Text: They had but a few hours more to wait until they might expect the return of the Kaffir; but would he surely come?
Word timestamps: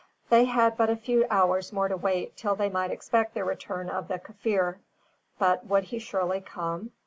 They 0.31 0.45
had 0.45 0.77
but 0.77 0.89
a 0.89 0.95
few 0.95 1.27
hours 1.29 1.71
more 1.71 1.87
to 1.87 1.95
wait 1.95 2.29
until 2.31 2.55
they 2.55 2.69
might 2.71 2.89
expect 2.89 3.35
the 3.35 3.43
return 3.43 3.87
of 3.87 4.07
the 4.07 4.17
Kaffir; 4.17 4.79
but 5.37 5.67
would 5.67 5.83
he 5.83 5.99
surely 5.99 6.41
come? 6.41 6.89